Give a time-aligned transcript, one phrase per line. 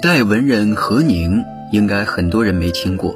[0.00, 3.14] 代文人何宁，应该很多人没听过。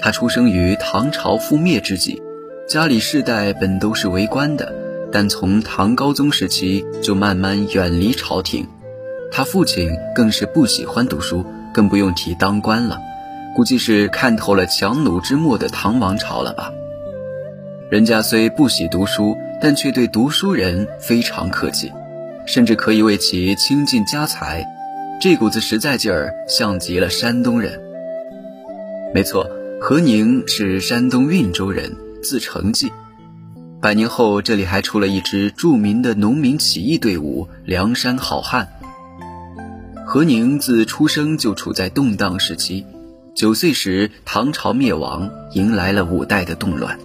[0.00, 2.20] 他出生于唐朝覆灭之际，
[2.68, 4.74] 家里世代本都是为官的，
[5.12, 8.66] 但从唐高宗时期就慢慢远离朝廷。
[9.30, 12.98] 他父亲更是不喜欢读书，更不用提当官了。
[13.54, 16.72] 估计是看透了强弩之末的唐王朝了吧。
[17.90, 21.92] 人家虽不喜读书，但却对读书人非常客气，
[22.44, 24.66] 甚至可以为其倾尽家财。
[25.20, 27.80] 这股子实在劲儿，像极了山东人。
[29.12, 29.50] 没错，
[29.80, 32.92] 何宁是山东运州人，字成济。
[33.80, 38.68] 百年后，这里还出了一支著名的农民起义队伍——梁山好汉。
[40.06, 42.86] 何宁自出生就处在动荡时期，
[43.34, 46.96] 九岁时唐朝灭亡，迎来了五代的动乱。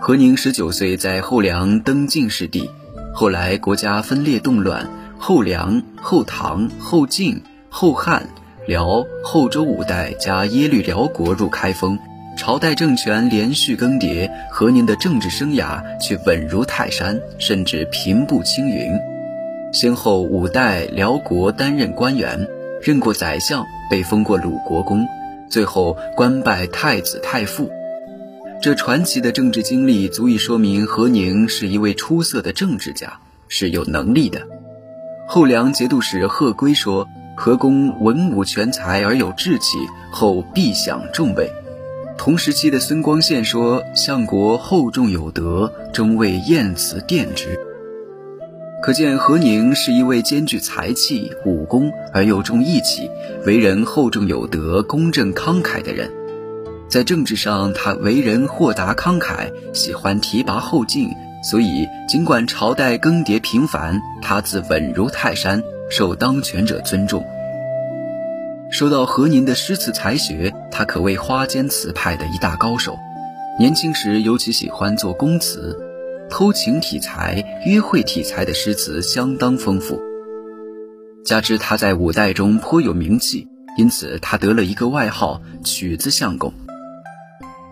[0.00, 2.70] 何宁十九岁在后梁登进士第，
[3.12, 4.88] 后来国家分裂动乱。
[5.26, 8.28] 后梁、后唐、后晋、后汉、
[8.66, 11.98] 辽、后周五代加耶律辽国入开封，
[12.36, 18.92] 朝代政权连续更迭，何宁的政治生涯却稳如泰山，甚至平步青云。
[19.72, 22.46] 先后五代辽国担任官员，
[22.82, 25.06] 任过宰相，被封过鲁国公，
[25.48, 27.70] 最后官拜太子太傅。
[28.60, 34.46] 这传奇的政治经历足以说明何宁是一位出色的政治家，是有能力的。
[35.26, 39.78] 后梁节度使贺圭说：“何公文武全才而有志气，
[40.12, 41.50] 后必享重位。”
[42.16, 47.58] 同时期的孙光宪说：“相国厚重有德，终为晏慈奠之。”
[48.82, 53.10] 可见何宁是一位兼具才气、武功而又重义气、
[53.46, 56.10] 为人厚重有德、公正慷慨的人。
[56.86, 61.08] 在政治上，他为人豁达慷慨，喜欢提拔后进。
[61.44, 67.22] 所以，尽管朝代更迭频繁，他自稳如泰山，受当权者尊重。
[68.70, 72.96] 说到何宁的诗词才学，他可谓花间词派的一大高手。
[73.58, 75.78] 年轻时尤其喜欢做宫词，
[76.30, 80.00] 偷情题材、约会题材的诗词相当丰富。
[81.26, 83.46] 加之他在五代中颇有名气，
[83.76, 86.52] 因此他得了一个外号“曲子相公”。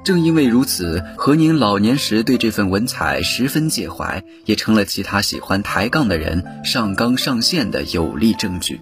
[0.04, 8.80] 正因为如此，何宁老年时对这份文采十分介怀，也成了其他喜欢抬杠的人上纲上线的有力证据。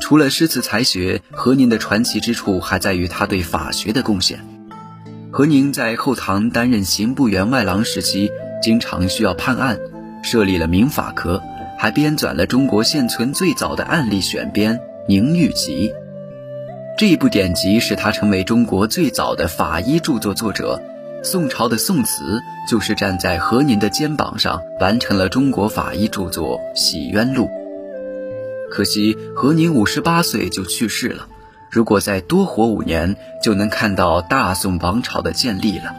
[0.00, 4.38] 除了诗词才学，何宁的传奇之处还在于他对法学的贡献。
[5.30, 8.30] 何宁在后唐担任刑部员外郎时期，
[8.62, 9.78] 经常需要判案，
[10.22, 11.42] 设立了民法科，
[11.78, 14.76] 还编纂了中国现存最早的案例选编
[15.08, 15.88] 《宁玉集》。
[16.96, 20.80] 这一部典籍使他成为中国最早的法医著作作者。
[21.24, 22.40] 宋朝的宋慈
[22.70, 27.46] 就是站在何宁的肩膀上完成了中国法医著作《洗冤录》。
[28.70, 31.26] 可惜何宁五十八岁就去世了，
[31.68, 35.96] 如果再多活五年，就能看到大宋王朝的建立了。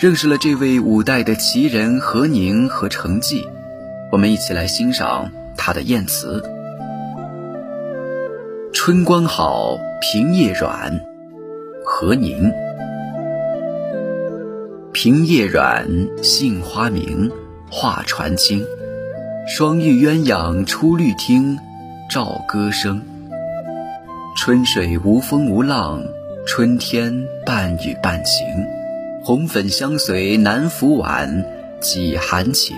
[0.00, 3.44] 认识了这位五代的奇人何宁和程济，
[4.10, 6.42] 我们一起来欣赏他的燕词。
[8.80, 11.00] 春光好，平叶软。
[11.84, 12.52] 何宁。
[14.92, 15.84] 平叶软，
[16.22, 17.28] 杏花明，
[17.68, 18.64] 画船轻。
[19.48, 21.58] 双玉鸳鸯出绿汀，
[22.08, 23.02] 照歌声。
[24.36, 26.04] 春水无风无浪，
[26.46, 28.46] 春天半雨半晴。
[29.24, 31.44] 红粉相随难拂晚，
[31.80, 32.76] 几寒情。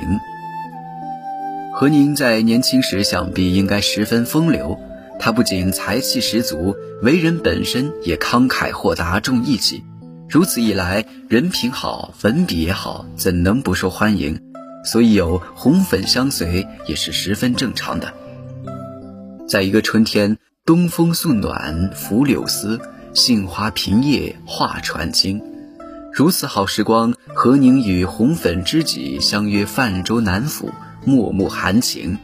[1.75, 4.81] 何宁在年轻时想必应该十分风流。
[5.21, 9.85] 他不仅才气十足，为人本身也慷慨豁达，重义气。
[10.31, 14.41] 如此一来，人品好，文笔也好，怎能不受欢迎？
[14.83, 18.15] 所以有红粉相随也是十分正常的。
[19.47, 22.81] 在一个春天，东风送暖拂柳丝，
[23.13, 25.43] 杏花平叶画船经。
[26.15, 30.71] 如此好时光，何宁与红粉知己相约泛舟南府，
[31.05, 32.17] 脉脉含情。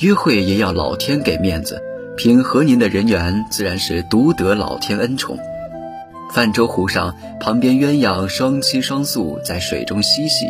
[0.00, 1.80] 约会也要老天给面子。
[2.16, 5.36] 凭何宁的人缘，自然是独得老天恩宠。
[6.30, 10.46] 泛舟湖上，旁边鸳鸯双栖双宿在水中嬉戏，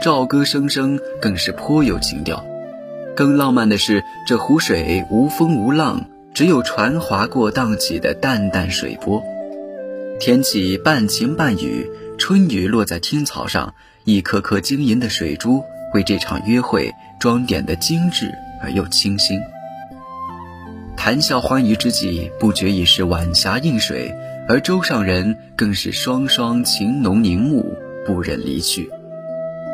[0.00, 2.44] 照歌声声，更是颇有情调。
[3.16, 6.04] 更浪漫的是，这湖水无风无浪，
[6.34, 9.22] 只有船划过荡起的淡淡水波。
[10.20, 13.74] 天气半晴半雨，春雨落在青草上，
[14.04, 15.64] 一颗颗晶莹的水珠
[15.94, 18.32] 为这场约会装点的精致
[18.62, 19.40] 而又清新。
[20.98, 24.12] 谈笑欢愉之际，不觉已是晚霞映水，
[24.48, 27.72] 而舟上人更是双双情浓凝目，
[28.04, 28.90] 不忍离去。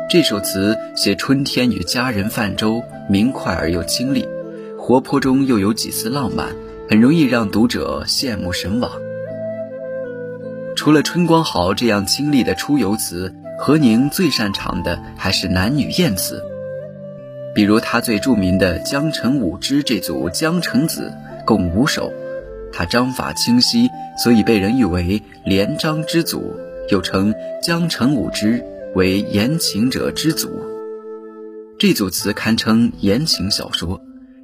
[0.07, 4.23] 这首词写春天与佳人泛舟，明快而又清丽。
[4.77, 6.55] 活泼中又有几丝浪漫，
[6.87, 8.91] 很容易让读者羡慕神往。
[10.75, 16.39] 除了春光好这样清丽的出游词，何宁最擅长的还是男女艳词。
[17.55, 21.13] 比如他最著名的《江城五支》这组《江城子》
[21.45, 22.11] 共五首，
[22.73, 23.89] 他章法清晰，
[24.21, 26.53] 所以被人誉为连章之祖，
[26.89, 28.59] 又称《江城五支》
[28.93, 30.49] 为言情者之祖。
[31.79, 34.01] 这组词堪称言情小说，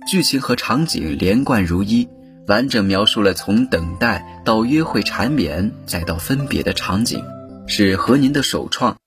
[0.09, 2.07] 剧情和场景连贯如一。
[2.47, 7.21] 完整描述了从等待到约会缠绵再到分别的场景，
[7.67, 8.97] 是何宁的首创。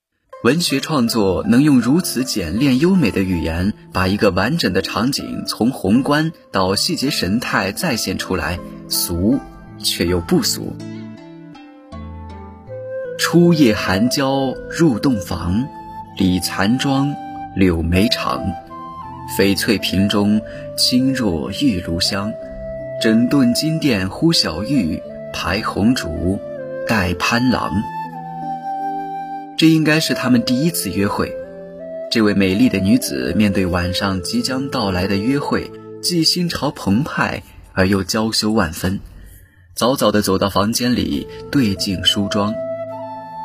[0.45, 9.41] 文学创作能用如此简练优美的语言，把一个完整的场景从宏观到细节神态再现出来，俗
[9.79, 10.77] 却又不俗。
[13.19, 15.65] 初夜寒蕉入洞房，
[16.19, 17.15] 理残妆，
[17.57, 18.45] 柳眉长，
[19.39, 20.43] 翡翠瓶中
[20.77, 22.31] 清若玉炉香。
[23.01, 25.03] 整顿金殿呼小玉，
[25.33, 26.39] 排红烛
[26.87, 27.73] 待潘郎。
[29.57, 31.33] 这应该是他们第一次约会。
[32.11, 35.71] 这位美丽的女子面对晚上即将到来的约会，
[36.03, 37.43] 既心潮澎湃
[37.73, 39.01] 而又娇羞万分。
[39.75, 42.55] 早早地走到房间里，对镜梳妆。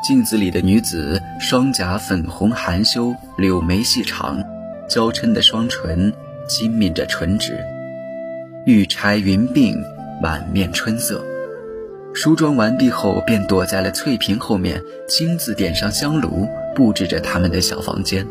[0.06, 4.42] 镜子里的女子，双颊粉红含羞，柳眉细长，
[4.88, 6.12] 娇嗔的双唇
[6.48, 7.58] 轻抿着唇脂。
[8.66, 9.76] 玉钗云鬓，
[10.22, 11.24] 满面春色。
[12.22, 18.26] 梳妆完毕后，便躲在了翠屏后面，亲自点上香炉，布置着他们的小房间。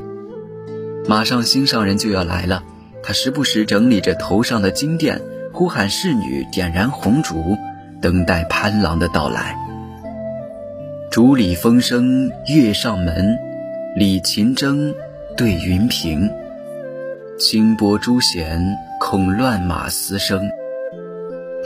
[1.07, 2.63] 马上心上人就要来了，
[3.01, 5.19] 他时不时整理着头上的金钿，
[5.51, 7.57] 呼喊侍女点燃红烛，
[7.99, 9.57] 等待潘郎的到来。
[11.09, 13.39] 竹里风声月上门，
[13.95, 14.93] 李琴筝
[15.35, 16.29] 对云屏。
[17.39, 18.63] 清波朱弦，
[18.99, 20.47] 恐乱马嘶声。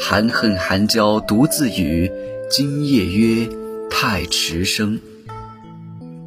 [0.05, 2.11] 含恨含娇独自语，
[2.51, 3.47] 今夜约
[3.89, 4.99] 太迟生。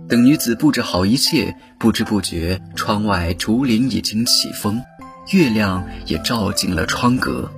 [0.08, 4.82] 等女子布置好一切，不知不觉，窗外竹林已经起风，
[5.30, 7.52] 月亮也照进了窗格。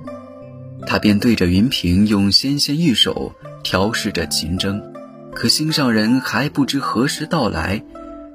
[0.85, 3.33] 他便对着云屏，用纤纤玉手
[3.63, 4.81] 调试着琴筝，
[5.33, 7.81] 可心上人还不知何时到来，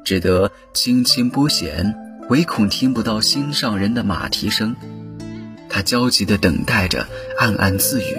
[0.03, 1.95] 只得轻轻拨弦。
[2.31, 4.75] 唯恐听不到心上人的马蹄声，
[5.75, 8.17] 他焦急地等待着，暗暗自语：“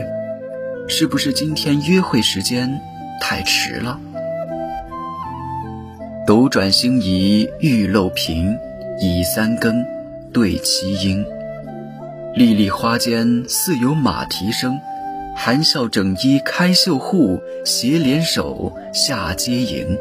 [0.90, 2.82] 是不是今天约会时间
[3.22, 3.98] 太迟了？”
[6.28, 8.58] 斗转星移玉漏屏，
[9.00, 9.86] 倚三更
[10.34, 11.26] 对七莺。
[12.36, 14.78] 粒粒花间似有马蹄声，
[15.34, 19.98] 含笑整衣开绣户，携联手下阶迎。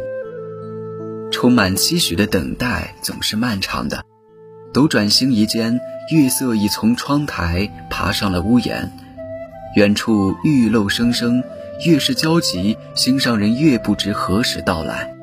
[1.31, 4.04] 充满期许的等待总是漫长的。
[4.75, 5.81] 斗转星移间，
[6.11, 8.91] 月色已从窗台爬上了屋檐。
[9.77, 11.45] 远处玉漏声声，
[11.87, 15.15] 越是焦急，心上人越不知何时到来。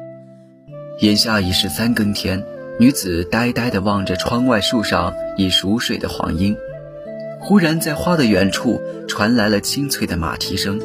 [1.02, 2.42] 眼下已是三更天，
[2.80, 6.56] 女子呆呆地望着窗外树上已熟睡的黄莺。
[7.42, 10.80] 忽然，在花的远处传来了清脆的马蹄声，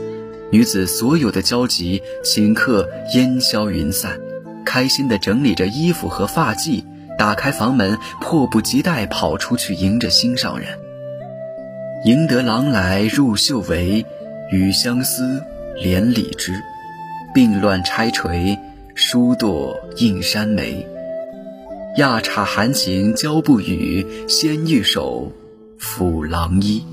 [0.51, 4.19] 女子所有的焦急顷刻烟消云散。
[4.65, 6.83] 开心地整理着衣服和发髻，
[7.19, 10.69] 打开房门，迫不及待跑出去迎着心上人。
[12.05, 14.05] 迎得郎来入绣围，
[14.53, 15.43] 与相思
[15.77, 16.53] 连理枝，
[17.35, 18.59] 并乱钗垂，
[18.95, 20.87] 疏堕映山眉。
[21.97, 25.33] 亚叉含情交不语，先玉手
[25.81, 26.85] 抚郎衣。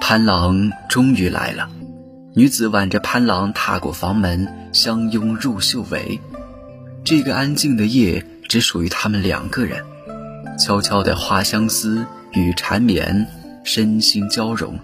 [0.00, 1.68] 潘郎终于来了，
[2.34, 6.20] 女子挽着潘郎踏过房门，相拥入绣围。
[7.04, 9.82] 这个安静的夜只属于他们两个人，
[10.58, 13.26] 悄悄的花相思与缠绵，
[13.64, 14.78] 身心交融。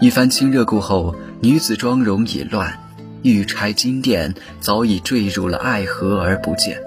[0.00, 2.78] 一番亲热过后，女子妆容已乱，
[3.22, 6.78] 玉钗金钿早已坠入了爱河而不见，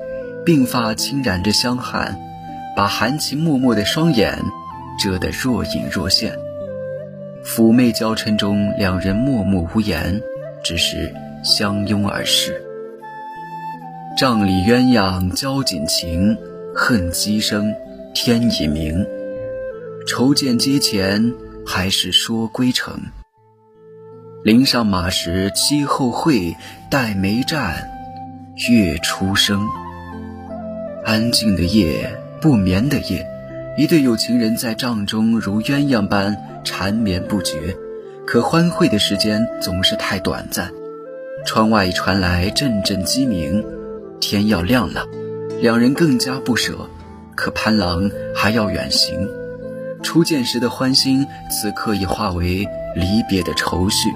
[0.45, 2.17] 鬓发轻染着香汗，
[2.75, 4.39] 把含情脉脉的双眼
[5.01, 6.33] 遮得若隐若现。
[7.43, 10.21] 妩媚娇嗔中，两人默默无言，
[10.63, 11.11] 只是
[11.43, 12.63] 相拥而逝。
[14.19, 16.37] 帐里鸳鸯交锦情，
[16.75, 17.73] 恨鸡声
[18.13, 19.07] 天已明。
[20.05, 21.33] 愁见阶前，
[21.65, 22.99] 还是说归程。
[24.43, 26.53] 临上马时期后会，
[26.91, 27.75] 待梅绽
[28.69, 29.65] 月初升。
[31.05, 33.25] 安静的夜，不眠的夜，
[33.77, 36.35] 一对有情人在帐中如鸳鸯般
[36.65, 37.73] 缠绵不绝。
[38.27, 40.73] 可欢会的时间总是太短暂。
[41.45, 43.63] 窗外传来阵阵鸡鸣。
[44.19, 45.05] 天要亮了，
[45.61, 46.89] 两人更加不舍。
[47.35, 49.29] 可潘郎还要远行，
[50.03, 54.09] 初见时的欢心，此刻已化为离别的愁绪。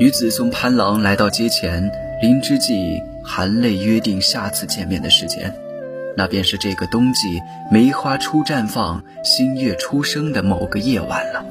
[0.00, 5.54] 女子送潘郎来到街前，临之际含泪约定下次见面的时间，
[6.16, 11.44] 那便是这个冬季梅花初绽放、新月初升的某个夜晚了。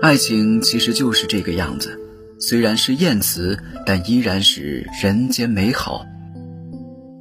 [0.00, 1.98] 爱情其实就是这个样子，
[2.44, 3.56] 虽然是艳词，
[3.86, 6.04] 但依然是人间美好。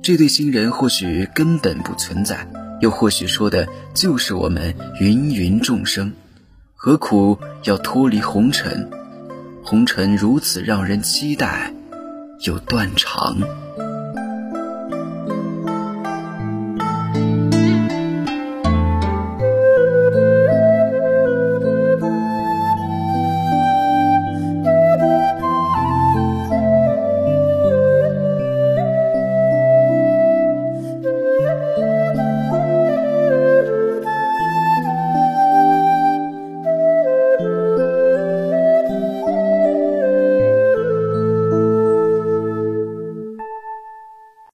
[0.01, 2.47] 这对新人或许根本不存在，
[2.81, 6.11] 又或许说的就是我们芸芸众生，
[6.73, 8.89] 何苦要脱离红尘？
[9.63, 11.71] 红尘如此让人期待，
[12.47, 13.37] 又断肠。